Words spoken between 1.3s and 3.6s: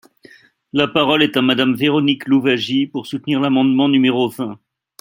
à Madame Véronique Louwagie, pour soutenir